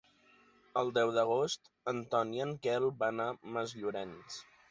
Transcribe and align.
El 0.81 0.87
deu 0.95 1.11
d'agost 1.17 1.69
en 1.91 2.01
Ton 2.15 2.33
i 2.37 2.43
en 2.47 2.55
Quel 2.65 2.89
van 3.05 3.23
a 3.29 3.31
Masllorenç. 3.57 4.43